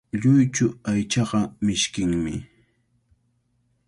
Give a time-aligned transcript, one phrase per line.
[0.21, 2.35] Lluychu aychaqa mishkinmi.